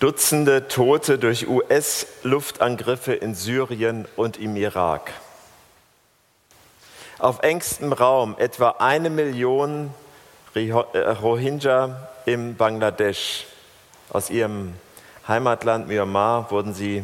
[0.00, 5.12] Dutzende Tote durch US-Luftangriffe in Syrien und im Irak.
[7.18, 9.92] Auf engstem Raum etwa eine Million
[10.54, 13.46] äh, Rohingya im Bangladesch.
[14.10, 14.74] Aus ihrem
[15.26, 17.02] Heimatland Myanmar wurden sie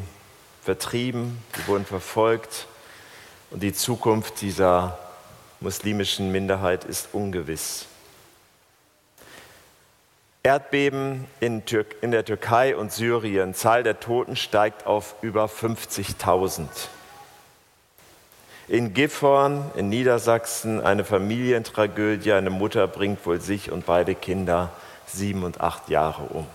[0.63, 2.69] vertrieben, sie wurden verfolgt
[3.51, 4.97] und die Zukunft dieser
[5.59, 7.87] muslimischen Minderheit ist ungewiss.
[10.47, 13.55] Erdbeben in, Tür in, der Türkei und Syrien.
[13.55, 16.69] Zahl der Toten steigt auf über 50.000.
[18.69, 22.35] In Gifhorn in Niedersachsen eine Familientragödie.
[22.35, 24.71] Eine Mutter bringt wohl sich und beide Kinder
[25.07, 26.47] sieben und acht Jahre um.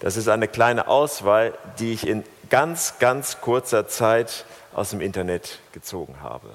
[0.00, 4.44] Das ist eine kleine Auswahl, die ich in ganz, ganz kurzer Zeit
[4.74, 6.50] aus dem Internet gezogen habe.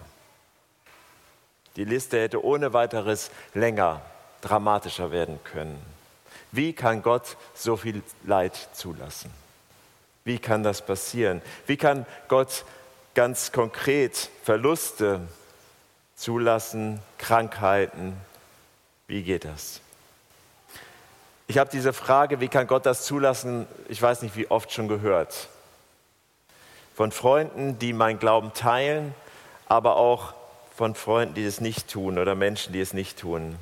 [1.78, 4.02] Die Liste hätte ohne weiteres länger
[4.46, 5.82] dramatischer werden können.
[6.52, 9.32] Wie kann Gott so viel Leid zulassen?
[10.24, 11.42] Wie kann das passieren?
[11.68, 12.64] Wie kann Gott
[13.14, 15.22] ganz konkret Verluste
[16.16, 18.16] zulassen, Krankheiten?
[19.08, 19.82] Wie geht das?
[21.48, 24.88] Ich habe diese Frage, wie kann Gott das zulassen, ich weiß nicht wie oft schon
[24.88, 25.50] gehört.
[26.96, 29.14] Von Freunden, die meinen Glauben teilen,
[29.68, 30.34] aber auch
[30.76, 33.58] von Freunden, die es nicht tun oder Menschen, die es nicht tun.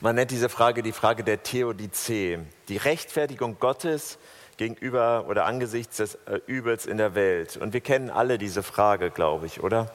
[0.00, 4.18] Man nennt diese Frage die Frage der Theodizee, die Rechtfertigung Gottes
[4.56, 7.56] gegenüber oder angesichts des äh, Übels in der Welt.
[7.56, 9.90] Und wir kennen alle diese Frage, glaube ich, oder?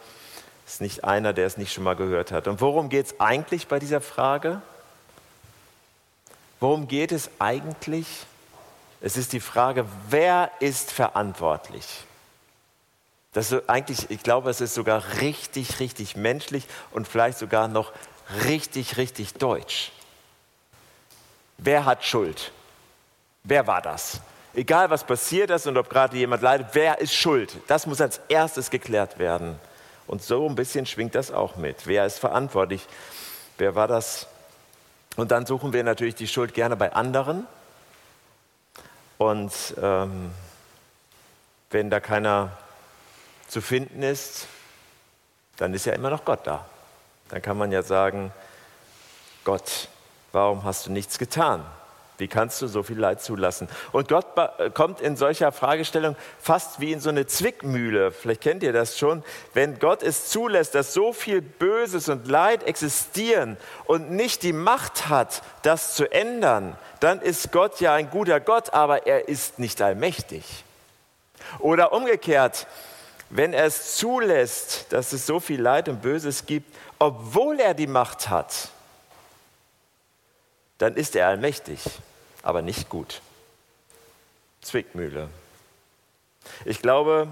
[0.67, 2.47] Ist nicht einer, der es nicht schon mal gehört hat.
[2.47, 4.61] Und worum geht es eigentlich bei dieser Frage?
[6.59, 8.07] Worum geht es eigentlich?
[9.01, 11.85] Es ist die Frage, wer ist verantwortlich?
[13.31, 17.93] Das ist eigentlich, ich glaube, es ist sogar richtig, richtig menschlich und vielleicht sogar noch
[18.45, 19.91] richtig, richtig deutsch.
[21.57, 22.51] Wer hat Schuld?
[23.43, 24.21] Wer war das?
[24.53, 27.55] Egal was passiert ist und ob gerade jemand leidet, wer ist schuld?
[27.67, 29.59] Das muss als erstes geklärt werden.
[30.07, 31.85] Und so ein bisschen schwingt das auch mit.
[31.85, 32.87] Wer ist verantwortlich?
[33.57, 34.27] Wer war das?
[35.15, 37.45] Und dann suchen wir natürlich die Schuld gerne bei anderen.
[39.17, 40.31] Und ähm,
[41.69, 42.57] wenn da keiner
[43.47, 44.47] zu finden ist,
[45.57, 46.65] dann ist ja immer noch Gott da
[47.29, 48.31] dann kann man ja sagen,
[49.43, 49.87] Gott,
[50.31, 51.65] warum hast du nichts getan?
[52.19, 53.69] Wie kannst du so viel Leid zulassen?
[53.93, 54.25] Und Gott
[54.73, 58.11] kommt in solcher Fragestellung fast wie in so eine Zwickmühle.
[58.11, 59.23] Vielleicht kennt ihr das schon.
[59.53, 65.07] Wenn Gott es zulässt, dass so viel Böses und Leid existieren und nicht die Macht
[65.07, 69.81] hat, das zu ändern, dann ist Gott ja ein guter Gott, aber er ist nicht
[69.81, 70.65] allmächtig.
[71.59, 72.67] Oder umgekehrt,
[73.29, 77.87] wenn er es zulässt, dass es so viel Leid und Böses gibt, obwohl er die
[77.87, 78.69] Macht hat,
[80.79, 81.81] dann ist er allmächtig,
[82.41, 83.21] aber nicht gut.
[84.61, 85.29] Zwickmühle.
[86.65, 87.27] Ich glaube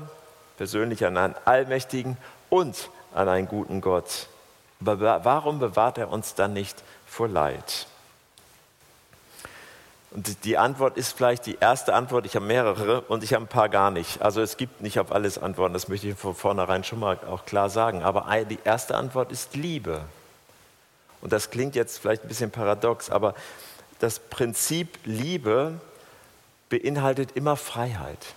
[0.58, 2.18] persönlich an einen allmächtigen
[2.50, 4.28] und an einen guten Gott.
[4.80, 7.88] Aber warum bewahrt er uns dann nicht vor Leid?
[10.12, 13.50] Und die Antwort ist vielleicht die erste Antwort, ich habe mehrere und ich habe ein
[13.50, 14.22] paar gar nicht.
[14.22, 17.46] Also es gibt nicht auf alles Antworten, das möchte ich von vornherein schon mal auch
[17.46, 18.04] klar sagen.
[18.04, 20.02] Aber die erste Antwort ist Liebe.
[21.22, 23.34] Und das klingt jetzt vielleicht ein bisschen paradox, aber
[24.00, 25.74] das Prinzip Liebe
[26.70, 28.36] beinhaltet immer Freiheit.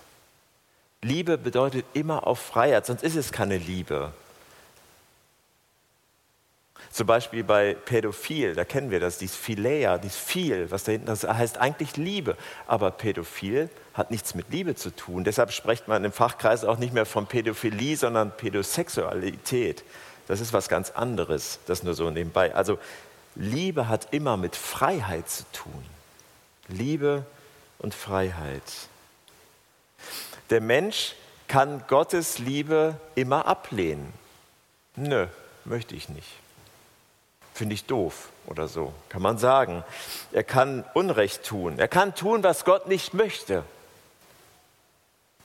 [1.01, 4.13] Liebe bedeutet immer auf Freiheit, sonst ist es keine Liebe.
[6.91, 11.07] Zum Beispiel bei Pädophil, da kennen wir das, dieses Philia, dieses Viel, was da hinten
[11.07, 12.35] das heißt eigentlich Liebe.
[12.67, 15.23] Aber Pädophil hat nichts mit Liebe zu tun.
[15.23, 19.85] Deshalb spricht man im Fachkreis auch nicht mehr von Pädophilie, sondern Pädosexualität.
[20.27, 22.53] Das ist was ganz anderes, das nur so nebenbei.
[22.53, 22.77] Also
[23.35, 25.85] Liebe hat immer mit Freiheit zu tun.
[26.67, 27.25] Liebe
[27.79, 28.63] und Freiheit.
[30.49, 31.15] Der Mensch
[31.47, 34.11] kann Gottes Liebe immer ablehnen.
[34.97, 35.27] Nö,
[35.63, 36.40] möchte ich nicht
[37.61, 39.83] finde ich doof oder so, kann man sagen.
[40.31, 41.77] Er kann Unrecht tun.
[41.77, 43.61] Er kann tun, was Gott nicht möchte.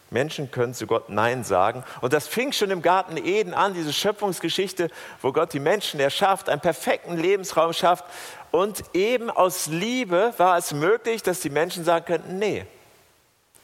[0.08, 1.84] Menschen können zu Gott Nein sagen.
[2.00, 4.90] Und das fing schon im Garten Eden an, diese Schöpfungsgeschichte,
[5.20, 8.06] wo Gott die Menschen erschafft, einen perfekten Lebensraum schafft.
[8.50, 12.64] Und eben aus Liebe war es möglich, dass die Menschen sagen könnten, nee,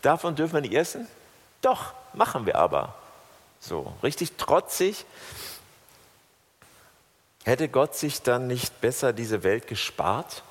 [0.03, 1.09] davon dürfen wir nicht essen?
[1.63, 2.95] Doch, machen wir aber.
[3.61, 5.07] So, richtig trotzig.
[7.45, 10.43] Hätte Gott sich dann nicht besser diese Welt gespart?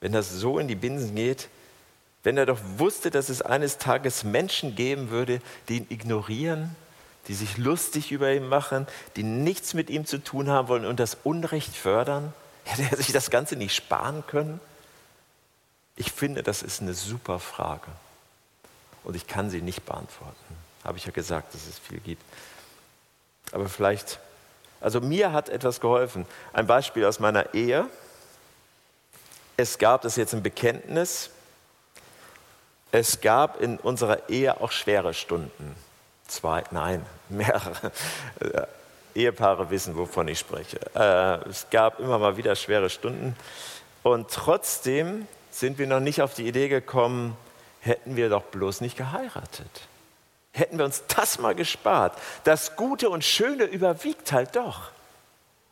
[0.00, 1.48] Wenn das so in die Binsen geht,
[2.22, 6.74] wenn er doch wusste, dass es eines Tages Menschen geben würde, die ihn ignorieren,
[7.28, 11.00] die sich lustig über ihn machen, die nichts mit ihm zu tun haben wollen und
[11.00, 12.32] das Unrecht fördern,
[12.64, 14.60] hätte er sich das Ganze nicht sparen können?
[15.96, 17.90] Ich finde, das ist eine super Frage.
[19.04, 20.56] Und ich kann sie nicht beantworten.
[20.84, 22.22] Habe ich ja gesagt, dass es viel gibt.
[23.52, 24.18] Aber vielleicht,
[24.80, 26.26] also mir hat etwas geholfen.
[26.52, 27.86] Ein Beispiel aus meiner Ehe.
[29.56, 31.30] Es gab das jetzt ein Bekenntnis.
[32.92, 35.76] Es gab in unserer Ehe auch schwere Stunden.
[36.26, 37.92] Zwei, nein, mehrere.
[39.14, 40.78] Ehepaare wissen, wovon ich spreche.
[40.94, 43.36] Äh, es gab immer mal wieder schwere Stunden.
[44.02, 47.36] Und trotzdem sind wir noch nicht auf die Idee gekommen,
[47.80, 49.88] hätten wir doch bloß nicht geheiratet.
[50.52, 52.16] Hätten wir uns das mal gespart.
[52.44, 54.90] Das Gute und Schöne überwiegt halt doch.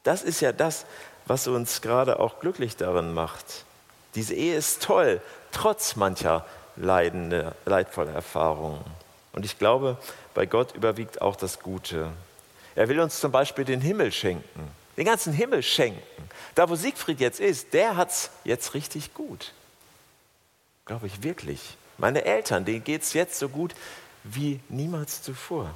[0.04, 0.86] Das ist ja das,
[1.26, 3.64] was uns gerade auch glücklich darin macht.
[4.14, 5.20] Diese Ehe ist toll,
[5.52, 6.46] trotz mancher
[6.76, 8.84] leidende, leidvoller Erfahrungen.
[9.32, 9.98] Und ich glaube,
[10.34, 12.10] bei Gott überwiegt auch das Gute.
[12.75, 16.02] Er will uns zum Beispiel den Himmel schenken, den ganzen Himmel schenken.
[16.54, 19.52] Da, wo Siegfried jetzt ist, der hat es jetzt richtig gut.
[20.86, 21.76] Glaube ich wirklich.
[21.98, 23.75] Meine Eltern, denen geht es jetzt so gut
[24.34, 25.75] wie niemals zuvor.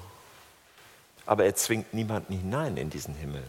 [1.27, 3.43] Aber er zwingt niemanden hinein in diesen Himmel.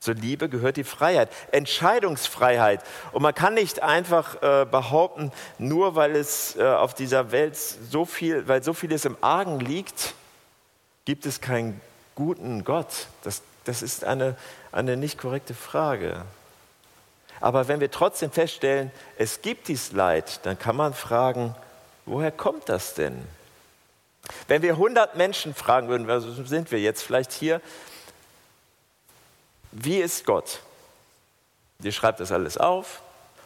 [0.00, 2.82] Zur Liebe gehört die Freiheit, Entscheidungsfreiheit.
[3.12, 8.06] Und man kann nicht einfach äh, behaupten, nur weil es äh, auf dieser Welt so
[8.06, 10.14] viel, weil so vieles im Argen liegt,
[11.04, 11.78] gibt es keinen
[12.14, 13.08] guten Gott.
[13.24, 14.36] Das, das ist eine,
[14.72, 16.24] eine nicht korrekte Frage.
[17.40, 21.54] Aber wenn wir trotzdem feststellen, es gibt dies Leid, dann kann man fragen,
[22.06, 23.22] woher kommt das denn?
[24.48, 27.60] Wenn wir 100 Menschen fragen würden, also sind wir jetzt vielleicht hier,
[29.72, 30.60] wie ist Gott?
[31.82, 33.02] Ihr schreibt das alles auf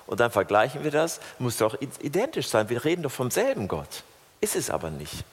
[0.06, 1.20] und dann vergleichen wir das.
[1.38, 2.68] Muss doch identisch sein.
[2.68, 4.02] Wir reden doch vom selben Gott.
[4.40, 5.24] Ist es aber nicht.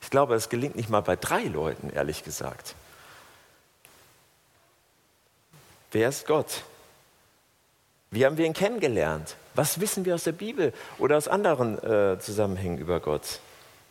[0.00, 2.74] Ich glaube, es gelingt nicht mal bei drei Leuten, ehrlich gesagt.
[5.92, 6.62] Wer ist Gott?
[8.10, 9.36] Wie haben wir ihn kennengelernt?
[9.54, 13.40] Was wissen wir aus der Bibel oder aus anderen äh, Zusammenhängen über Gott?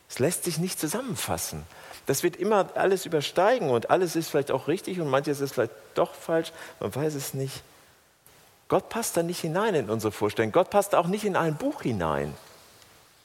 [0.10, 1.64] Es lässt sich nicht zusammenfassen.
[2.06, 5.74] Das wird immer alles übersteigen und alles ist vielleicht auch richtig und manches ist vielleicht
[5.96, 7.64] doch falsch, man weiß es nicht.
[8.68, 10.52] Gott passt da nicht hinein in unsere Vorstellung.
[10.52, 12.34] Gott passt auch nicht in ein Buch hinein.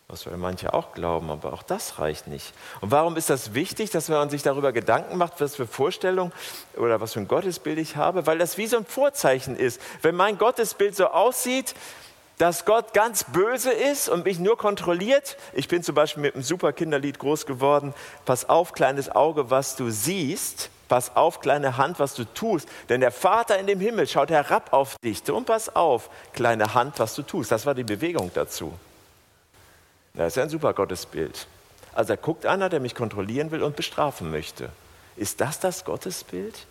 [0.08, 2.52] Was wir manche auch glauben, aber auch das reicht nicht.
[2.80, 6.32] Und warum ist das wichtig, dass man sich darüber Gedanken macht, was für Vorstellungen
[6.76, 8.26] oder was für ein Gottesbild ich habe?
[8.26, 9.80] Weil das wie so ein Vorzeichen ist.
[10.02, 11.74] Wenn mein Gottesbild so aussieht,
[12.40, 15.36] dass Gott ganz böse ist und mich nur kontrolliert.
[15.52, 17.92] Ich bin zum Beispiel mit einem super Kinderlied groß geworden.
[18.24, 20.70] Pass auf, kleines Auge, was du siehst.
[20.88, 22.66] Pass auf, kleine Hand, was du tust.
[22.88, 25.30] Denn der Vater in dem Himmel schaut herab auf dich.
[25.30, 27.52] Und pass auf, kleine Hand, was du tust.
[27.52, 28.72] Das war die Bewegung dazu.
[30.14, 31.46] Das ist ein super Gottesbild.
[31.92, 34.70] Also da guckt einer, der mich kontrollieren will und bestrafen möchte.
[35.14, 36.66] Ist das das Gottesbild?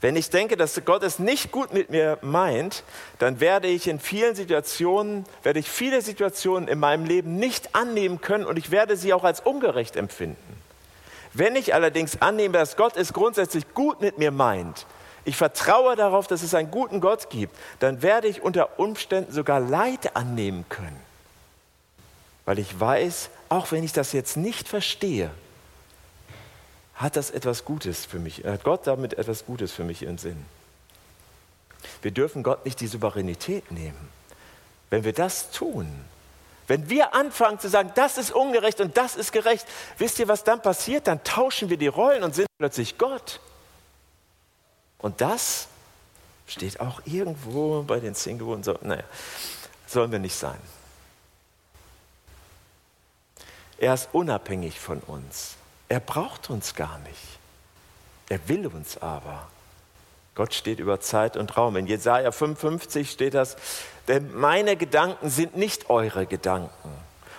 [0.00, 2.84] Wenn ich denke, dass Gott es nicht gut mit mir meint,
[3.18, 8.20] dann werde ich in vielen Situationen, werde ich viele Situationen in meinem Leben nicht annehmen
[8.20, 10.62] können und ich werde sie auch als ungerecht empfinden.
[11.32, 14.86] Wenn ich allerdings annehme, dass Gott es grundsätzlich gut mit mir meint,
[15.24, 19.60] ich vertraue darauf, dass es einen guten Gott gibt, dann werde ich unter Umständen sogar
[19.60, 21.00] Leid annehmen können.
[22.44, 25.30] Weil ich weiß, auch wenn ich das jetzt nicht verstehe,
[26.96, 30.44] hat das etwas Gutes für mich, hat Gott damit etwas Gutes für mich im Sinn.
[32.02, 34.08] Wir dürfen Gott nicht die Souveränität nehmen.
[34.90, 36.04] Wenn wir das tun,
[36.66, 39.66] wenn wir anfangen zu sagen, das ist ungerecht und das ist gerecht,
[39.98, 41.06] wisst ihr, was dann passiert?
[41.06, 43.40] Dann tauschen wir die Rollen und sind plötzlich Gott.
[44.98, 45.68] Und das
[46.46, 48.64] steht auch irgendwo bei den zehn Geboten.
[48.64, 49.04] So, naja,
[49.86, 50.58] sollen wir nicht sein.
[53.78, 55.56] Er ist unabhängig von uns.
[55.88, 57.38] Er braucht uns gar nicht.
[58.28, 59.46] Er will uns aber.
[60.34, 61.76] Gott steht über Zeit und Raum.
[61.76, 63.56] In Jesaja 55 steht das,
[64.08, 66.90] denn meine Gedanken sind nicht eure Gedanken.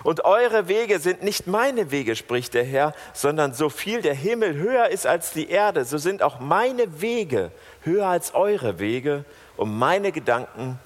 [0.02, 4.54] Und eure Wege sind nicht meine Wege, spricht der Herr, sondern so viel der Himmel
[4.54, 7.50] höher ist als die Erde, so sind auch meine Wege
[7.82, 9.24] höher als eure Wege
[9.56, 10.78] und meine Gedanken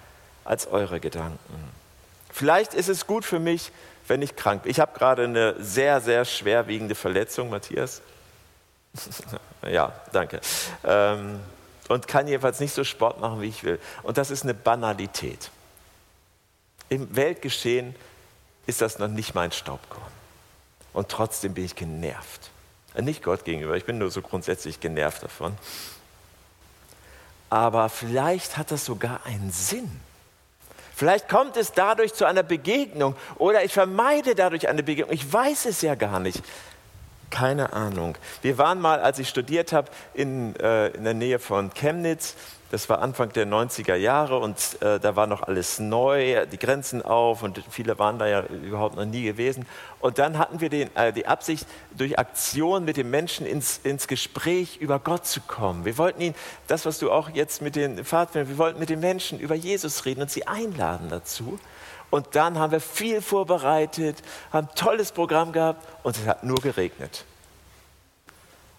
[0.45, 1.73] als eure Gedanken.
[2.33, 3.71] Vielleicht ist es gut für mich,
[4.09, 4.71] wenn ich krank bin.
[4.71, 8.02] Ich habe gerade eine sehr, sehr schwerwiegende Verletzung, Matthias.
[9.66, 10.40] ja, danke.
[10.85, 11.40] Ähm,
[11.88, 13.78] und kann jedenfalls nicht so Sport machen, wie ich will.
[14.02, 15.50] Und das ist eine Banalität.
[16.88, 17.94] Im Weltgeschehen
[18.66, 20.12] ist das noch nicht mein Staubkorn.
[20.92, 22.50] Und trotzdem bin ich genervt.
[22.94, 25.56] Äh, nicht Gott gegenüber, ich bin nur so grundsätzlich genervt davon.
[27.50, 30.00] Aber vielleicht hat das sogar einen Sinn.
[31.02, 35.12] Vielleicht kommt es dadurch zu einer Begegnung oder ich vermeide dadurch eine Begegnung.
[35.12, 36.40] Ich weiß es ja gar nicht.
[37.28, 38.16] Keine Ahnung.
[38.40, 42.37] Wir waren mal, als ich studiert habe, in, äh, in der Nähe von Chemnitz.
[42.72, 47.02] Das war Anfang der 90er Jahre und äh, da war noch alles neu, die Grenzen
[47.02, 49.66] auf und viele waren da ja überhaupt noch nie gewesen.
[50.00, 54.08] Und dann hatten wir den, äh, die Absicht, durch Aktion mit den Menschen ins, ins
[54.08, 55.84] Gespräch über Gott zu kommen.
[55.84, 56.34] Wir wollten ihn,
[56.66, 60.06] das, was du auch jetzt mit den Pfadfindern, wir wollten mit den Menschen über Jesus
[60.06, 61.60] reden und sie einladen dazu.
[62.08, 66.56] Und dann haben wir viel vorbereitet, haben ein tolles Programm gehabt und es hat nur
[66.56, 67.26] geregnet.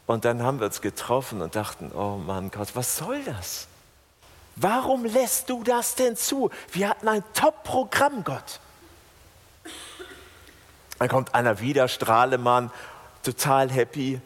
[0.07, 3.67] Und dann haben wir uns getroffen und dachten, oh Mann Gott, was soll das?
[4.55, 6.51] Warum lässt du das denn zu?
[6.71, 8.59] Wir hatten ein Top-Programm, Gott.
[10.99, 12.71] Dann kommt einer wieder, Strahlemann,
[13.23, 14.21] total happy.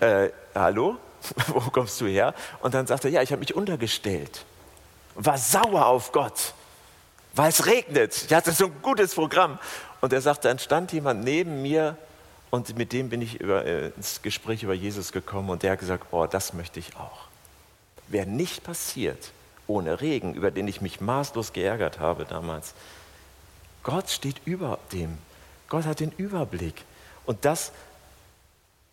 [0.00, 0.96] Äh, hallo?
[1.46, 2.34] Wo kommst du her?
[2.60, 4.44] Und dann sagt er, ja, ich habe mich untergestellt.
[5.14, 6.52] War sauer auf Gott
[7.36, 8.24] weil es regnet.
[8.26, 9.58] Ich hatte so ein gutes Programm.
[10.00, 11.96] Und er sagte, dann stand jemand neben mir
[12.50, 15.78] und mit dem bin ich über, äh, ins Gespräch über Jesus gekommen und der hat
[15.78, 17.26] gesagt, oh, das möchte ich auch.
[18.08, 19.32] Wäre nicht passiert
[19.66, 22.74] ohne Regen, über den ich mich maßlos geärgert habe damals.
[23.82, 25.18] Gott steht über dem.
[25.68, 26.84] Gott hat den Überblick.
[27.24, 27.72] Und das,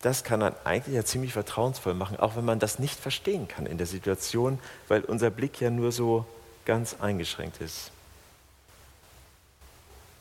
[0.01, 3.65] das kann man eigentlich ja ziemlich vertrauensvoll machen, auch wenn man das nicht verstehen kann
[3.65, 6.25] in der Situation, weil unser Blick ja nur so
[6.65, 7.91] ganz eingeschränkt ist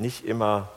[0.02, 0.68] nicht immer,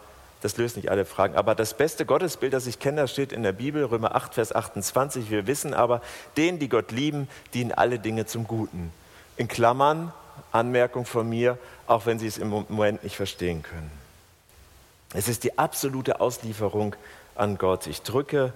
[0.42, 1.36] das löst nicht alle Fragen.
[1.36, 4.56] Aber das beste Gottesbild, das ich kenne, das steht in der Bibel, Römer 8, Vers
[4.56, 5.30] 28.
[5.30, 6.02] Wir wissen aber,
[6.38, 8.94] denen, die Gott lieben, dienen alle Dinge zum Guten.
[9.38, 10.14] In Klammern,
[10.52, 13.92] Anmerkung von mir, auch wenn Sie es im Moment nicht verstehen können.
[15.14, 16.96] Es ist die absolute Auslieferung
[17.36, 17.88] an Gott.
[17.88, 18.54] Ich drücke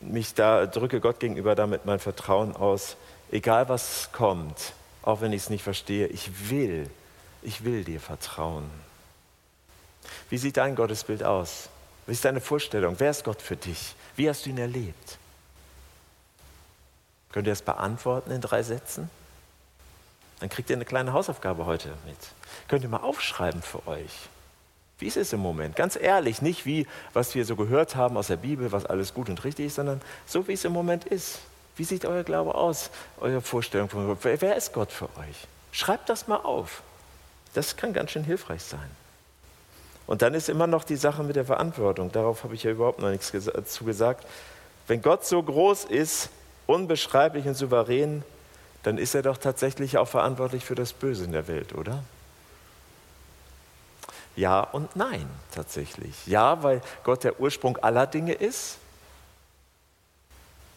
[0.00, 2.96] mich da, drücke Gott gegenüber damit mein Vertrauen aus,
[3.30, 4.72] egal was kommt,
[5.02, 6.06] auch wenn ich es nicht verstehe.
[6.08, 6.88] Ich will,
[7.42, 8.70] ich will dir vertrauen.
[10.30, 11.68] Wie sieht dein Gottesbild aus?
[12.06, 12.94] Wie ist deine Vorstellung?
[12.98, 13.94] Wer ist Gott für dich?
[14.16, 15.18] Wie hast du ihn erlebt?
[17.32, 19.10] Könnt ihr das beantworten in drei Sätzen?
[20.40, 22.16] Dann kriegt ihr eine kleine Hausaufgabe heute mit.
[22.68, 24.28] Könnt ihr mal aufschreiben für euch.
[24.98, 25.76] Wie ist es im Moment?
[25.76, 29.28] Ganz ehrlich, nicht wie, was wir so gehört haben aus der Bibel, was alles gut
[29.28, 31.40] und richtig ist, sondern so, wie es im Moment ist.
[31.76, 32.90] Wie sieht euer Glaube aus?
[33.20, 34.18] Eure Vorstellung von Gott?
[34.22, 35.46] Wer ist Gott für euch?
[35.70, 36.82] Schreibt das mal auf.
[37.54, 38.90] Das kann ganz schön hilfreich sein.
[40.08, 42.10] Und dann ist immer noch die Sache mit der Verantwortung.
[42.10, 44.26] Darauf habe ich ja überhaupt noch nichts dazu gesagt.
[44.88, 46.30] Wenn Gott so groß ist,
[46.66, 48.24] unbeschreiblich und souverän,
[48.88, 52.02] dann ist er doch tatsächlich auch verantwortlich für das Böse in der Welt, oder?
[54.34, 56.26] Ja und nein, tatsächlich.
[56.26, 58.78] Ja, weil Gott der Ursprung aller Dinge ist.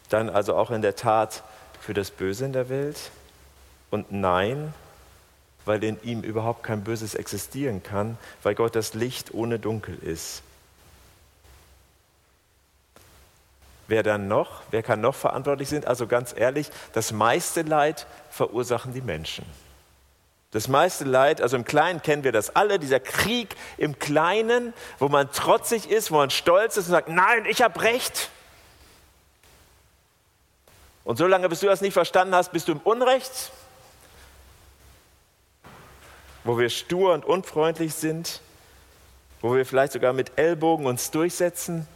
[0.10, 1.42] Dann also auch in der Tat
[1.80, 2.98] für das Böse in der Welt.
[3.92, 4.74] Und nein,
[5.64, 10.44] weil in ihm überhaupt kein Böses existieren kann, weil Gott das Licht ohne Dunkel ist.
[13.92, 14.62] Wer dann noch?
[14.72, 15.84] Wer kann noch verantwortlich sein?
[15.84, 19.46] Also ganz ehrlich, das meiste Leid verursachen die Menschen.
[20.52, 25.10] Das meiste Leid, also im Kleinen kennen wir das alle, dieser Krieg im Kleinen, wo
[25.10, 28.30] man trotzig ist, wo man stolz ist und sagt, nein, ich habe Recht.
[31.04, 33.52] Und solange bis du das nicht verstanden hast, bist du im Unrecht
[36.44, 38.42] wo wir stur und unfreundlich sind,
[39.42, 41.88] wo wir vielleicht sogar mit Ellbogen uns durchsetzen.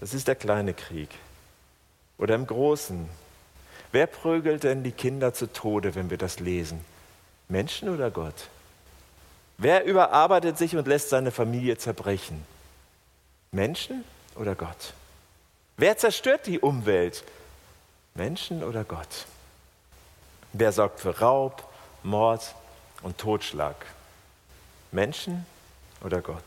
[0.00, 1.10] Das ist der kleine Krieg.
[2.18, 3.08] Oder im großen.
[3.92, 6.84] Wer prügelt denn die Kinder zu Tode, wenn wir das lesen?
[7.48, 8.48] Menschen oder Gott?
[9.56, 12.44] Wer überarbeitet sich und lässt seine Familie zerbrechen?
[13.50, 14.04] Menschen
[14.36, 14.92] oder Gott?
[15.76, 17.24] Wer zerstört die Umwelt?
[18.14, 19.26] Menschen oder Gott?
[20.52, 21.64] Wer sorgt für Raub,
[22.02, 22.54] Mord
[23.02, 23.76] und Totschlag?
[24.92, 25.46] Menschen
[26.02, 26.44] oder Gott?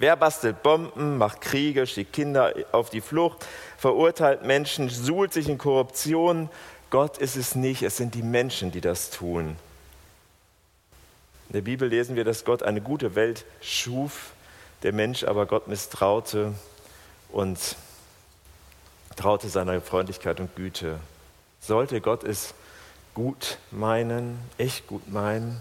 [0.00, 5.58] Wer bastelt Bomben, macht Kriege, schickt Kinder auf die Flucht, verurteilt Menschen, suhlt sich in
[5.58, 6.48] Korruption?
[6.88, 9.56] Gott ist es nicht, es sind die Menschen, die das tun.
[11.48, 14.30] In der Bibel lesen wir, dass Gott eine gute Welt schuf,
[14.84, 16.54] der Mensch aber Gott misstraute
[17.28, 17.58] und
[19.16, 20.98] traute seiner Freundlichkeit und Güte.
[21.60, 22.54] Sollte Gott es
[23.12, 25.60] gut meinen, echt gut meinen?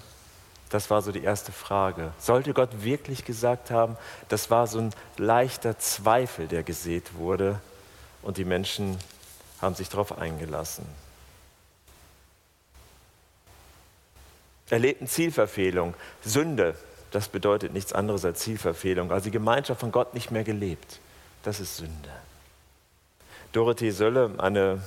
[0.69, 2.13] Das war so die erste Frage.
[2.19, 3.97] Sollte Gott wirklich gesagt haben,
[4.29, 7.59] das war so ein leichter Zweifel, der gesät wurde
[8.21, 8.97] und die Menschen
[9.61, 10.85] haben sich darauf eingelassen.
[14.69, 16.75] Erlebten Zielverfehlung, Sünde,
[17.09, 20.99] das bedeutet nichts anderes als Zielverfehlung, also die Gemeinschaft von Gott nicht mehr gelebt.
[21.41, 22.11] Das ist Sünde.
[23.51, 24.83] Dorothee Sölle, eine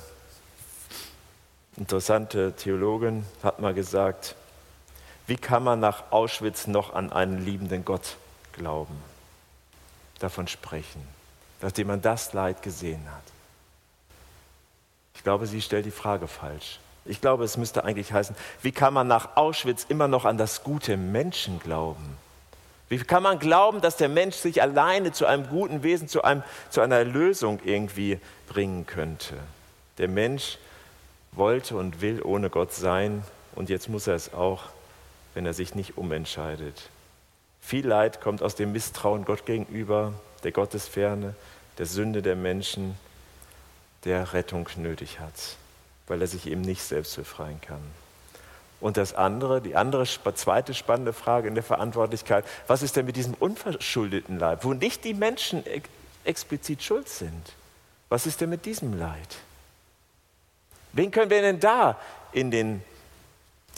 [1.75, 4.35] interessante Theologin hat mal gesagt,
[5.27, 8.17] wie kann man nach Auschwitz noch an einen liebenden Gott
[8.53, 9.01] glauben?
[10.23, 11.05] davon sprechen,
[11.61, 13.23] nachdem man das Leid gesehen hat?
[15.15, 16.79] Ich glaube, sie stellt die Frage falsch.
[17.05, 20.63] Ich glaube, es müsste eigentlich heißen, wie kann man nach Auschwitz immer noch an das
[20.63, 22.17] gute Menschen glauben?
[22.87, 26.43] Wie kann man glauben, dass der Mensch sich alleine zu einem guten Wesen, zu, einem,
[26.69, 29.35] zu einer Lösung irgendwie bringen könnte?
[29.97, 30.57] Der Mensch
[31.33, 33.23] wollte und will ohne Gott sein
[33.55, 34.63] und jetzt muss er es auch,
[35.33, 36.89] wenn er sich nicht umentscheidet.
[37.61, 40.13] Viel Leid kommt aus dem Misstrauen Gott gegenüber,
[40.43, 41.35] der Gottesferne,
[41.77, 42.97] der Sünde der Menschen,
[44.03, 45.55] der Rettung nötig hat,
[46.07, 47.81] weil er sich eben nicht selbst befreien kann.
[48.81, 53.15] Und das andere, die andere zweite spannende Frage in der Verantwortlichkeit, was ist denn mit
[53.15, 55.63] diesem unverschuldeten Leid, wo nicht die Menschen
[56.25, 57.53] explizit schuld sind?
[58.09, 59.37] Was ist denn mit diesem Leid?
[60.91, 61.97] Wen können wir denn da
[62.33, 62.83] in den,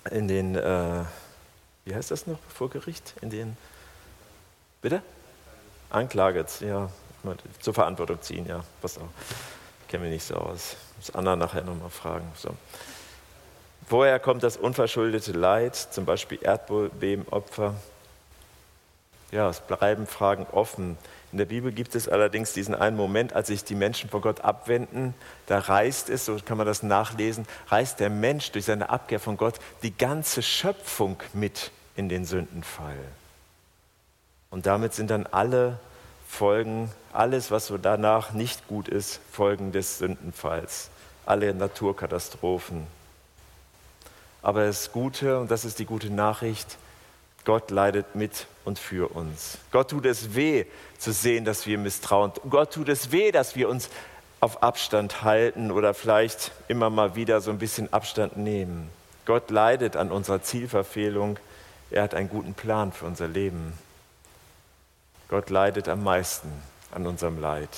[0.09, 1.03] in den äh,
[1.85, 3.13] wie heißt das noch vor Gericht?
[3.21, 3.57] In den,
[4.81, 5.01] bitte?
[5.89, 6.89] Anklage, ja,
[7.61, 9.07] zur Verantwortung ziehen, ja, was auch.
[9.87, 10.75] Kenne mich nicht so aus.
[10.97, 12.31] Muss Anna nachher nochmal fragen.
[12.35, 12.49] So.
[13.87, 17.75] Woher kommt das unverschuldete Leid, zum Beispiel Erdbebenopfer?
[19.31, 20.97] Ja, es bleiben Fragen offen.
[21.35, 24.39] In der Bibel gibt es allerdings diesen einen Moment, als sich die Menschen von Gott
[24.39, 25.13] abwenden,
[25.47, 29.35] da reißt es, so kann man das nachlesen, reißt der Mensch durch seine Abkehr von
[29.35, 32.95] Gott die ganze Schöpfung mit in den Sündenfall.
[34.49, 35.77] Und damit sind dann alle
[36.25, 40.89] Folgen, alles, was so danach nicht gut ist, Folgen des Sündenfalls.
[41.25, 42.87] Alle Naturkatastrophen,
[44.41, 46.77] aber das Gute, und das ist die gute Nachricht,
[47.43, 49.57] Gott leidet mit und für uns.
[49.71, 50.65] Gott tut es weh
[50.97, 52.31] zu sehen, dass wir misstrauen.
[52.49, 53.89] Gott tut es weh, dass wir uns
[54.39, 58.89] auf Abstand halten oder vielleicht immer mal wieder so ein bisschen Abstand nehmen.
[59.25, 61.39] Gott leidet an unserer Zielverfehlung.
[61.89, 63.73] Er hat einen guten Plan für unser Leben.
[65.29, 66.51] Gott leidet am meisten
[66.91, 67.69] an unserem Leid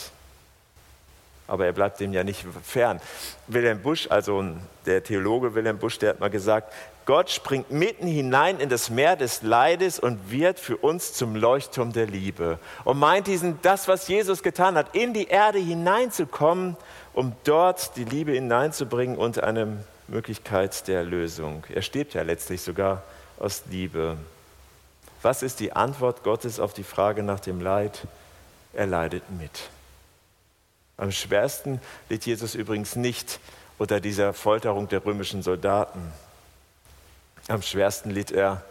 [1.47, 2.99] aber er bleibt dem ja nicht fern.
[3.47, 4.43] Wilhelm Busch, also
[4.85, 6.73] der Theologe Wilhelm Busch, der hat mal gesagt,
[7.05, 11.93] Gott springt mitten hinein in das Meer des Leides und wird für uns zum Leuchtturm
[11.93, 12.59] der Liebe.
[12.83, 16.75] Und meint diesen, das, was Jesus getan hat, in die Erde hineinzukommen,
[17.13, 19.77] um dort die Liebe hineinzubringen und eine
[20.09, 21.63] Möglichkeit der Erlösung.
[21.73, 23.03] Er stirbt ja letztlich sogar
[23.39, 24.17] aus Liebe.
[25.21, 28.01] Was ist die Antwort Gottes auf die Frage nach dem Leid?
[28.73, 29.69] Er leidet mit.
[30.97, 31.79] Am schwersten
[32.09, 33.39] litt Jesus übrigens nicht
[33.77, 36.11] unter dieser Folterung der römischen Soldaten.
[37.47, 38.63] Am schwersten litt er,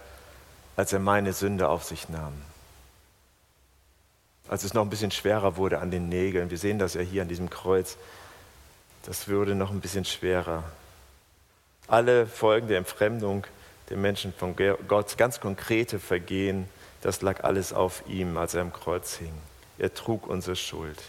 [0.75, 2.35] als er meine Sünde auf sich nahm.
[4.49, 6.51] Als es noch ein bisschen schwerer wurde an den Nägeln.
[6.51, 7.97] Wir sehen das ja hier an diesem Kreuz.
[9.05, 10.65] Das würde noch ein bisschen schwerer.
[11.89, 13.47] Alle Folgen der Entfremdung
[13.89, 14.57] der Menschen von
[14.89, 16.69] Gott, ganz konkrete Vergehen,
[17.03, 19.33] das lag alles auf ihm, als er am Kreuz hing.
[19.79, 21.01] Er trug unsere Schuld.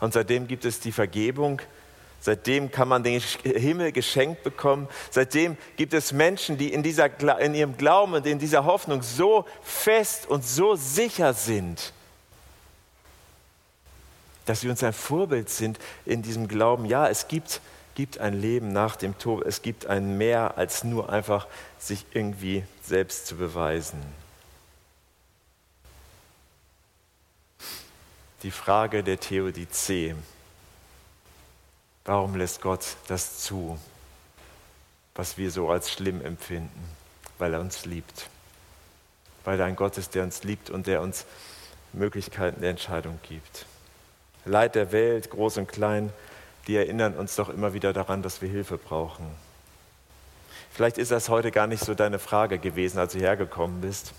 [0.00, 1.60] Und seitdem gibt es die Vergebung.
[2.20, 4.88] Seitdem kann man den Himmel geschenkt bekommen.
[5.10, 9.44] Seitdem gibt es Menschen, die in, dieser, in ihrem Glauben und in dieser Hoffnung so
[9.62, 11.92] fest und so sicher sind,
[14.46, 16.86] dass sie uns ein Vorbild sind in diesem Glauben.
[16.86, 17.60] Ja, es gibt,
[17.94, 19.44] gibt ein Leben nach dem Tod.
[19.44, 21.46] Es gibt ein mehr als nur einfach
[21.78, 24.00] sich irgendwie selbst zu beweisen.
[28.44, 30.14] Die Frage der Theodizee.
[32.04, 33.78] Warum lässt Gott das zu,
[35.14, 36.84] was wir so als schlimm empfinden?
[37.38, 38.28] Weil er uns liebt.
[39.44, 41.24] Weil er ein Gott ist, der uns liebt und der uns
[41.94, 43.64] Möglichkeiten der Entscheidung gibt.
[44.44, 46.12] Leid der Welt, groß und klein,
[46.66, 49.26] die erinnern uns doch immer wieder daran, dass wir Hilfe brauchen.
[50.70, 54.12] Vielleicht ist das heute gar nicht so deine Frage gewesen, als du hergekommen bist.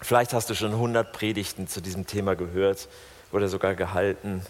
[0.00, 2.88] Vielleicht hast du schon 100 Predigten zu diesem Thema gehört
[3.32, 4.44] oder sogar gehalten.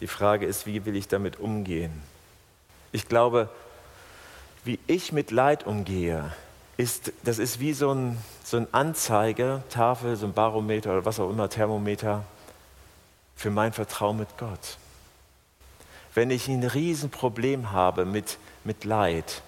[0.00, 2.02] Die Frage ist, wie will ich damit umgehen?
[2.90, 3.48] Ich glaube,
[4.64, 6.32] wie ich mit Leid umgehe,
[6.76, 11.20] ist, das ist wie so ein, so ein Anzeiger, Tafel, so ein Barometer oder was
[11.20, 12.24] auch immer, Thermometer
[13.36, 14.78] für mein Vertrauen mit Gott.
[16.14, 19.42] Wenn ich ein Riesenproblem habe mit, mit Leid,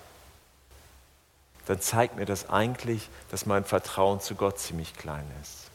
[1.66, 5.70] dann zeigt mir das eigentlich, dass mein Vertrauen zu Gott ziemlich klein ist.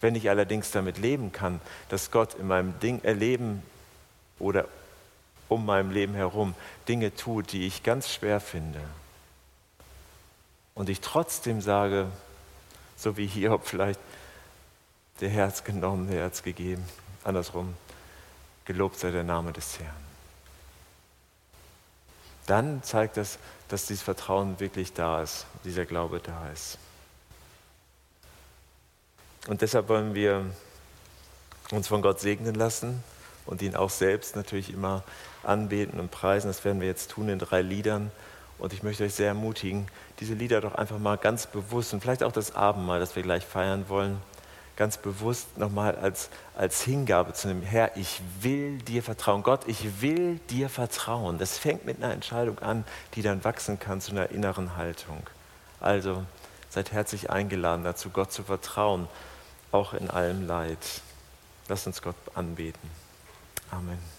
[0.00, 3.62] Wenn ich allerdings damit leben kann, dass Gott in meinem Ding erleben
[4.38, 4.68] oder
[5.48, 6.54] um meinem Leben herum
[6.88, 8.80] Dinge tut, die ich ganz schwer finde,
[10.74, 12.08] und ich trotzdem sage,
[12.96, 14.00] so wie Hiob vielleicht,
[15.20, 16.84] der Herz genommen, der Herz gegeben,
[17.22, 17.74] andersrum,
[18.64, 20.03] gelobt sei der Name des Herrn.
[22.46, 26.78] Dann zeigt das, dass dieses Vertrauen wirklich da ist, dieser Glaube da ist.
[29.46, 30.44] Und deshalb wollen wir
[31.70, 33.02] uns von Gott segnen lassen
[33.46, 35.02] und ihn auch selbst natürlich immer
[35.42, 36.48] anbeten und preisen.
[36.48, 38.10] Das werden wir jetzt tun in drei Liedern.
[38.58, 39.88] Und ich möchte euch sehr ermutigen,
[40.20, 43.44] diese Lieder doch einfach mal ganz bewusst und vielleicht auch das Abendmahl, das wir gleich
[43.44, 44.20] feiern wollen,
[44.76, 47.62] ganz bewusst nochmal als, als Hingabe zu nehmen.
[47.62, 49.42] Herr, ich will dir vertrauen.
[49.42, 51.38] Gott, ich will dir vertrauen.
[51.38, 52.84] Das fängt mit einer Entscheidung an,
[53.14, 55.22] die dann wachsen kann zu einer inneren Haltung.
[55.80, 56.24] Also
[56.70, 59.08] seid herzlich eingeladen dazu, Gott zu vertrauen,
[59.70, 60.78] auch in allem Leid.
[61.68, 62.90] Lasst uns Gott anbeten.
[63.70, 64.13] Amen.